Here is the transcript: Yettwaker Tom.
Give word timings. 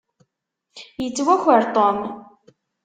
Yettwaker 1.03 1.63
Tom. 1.75 1.97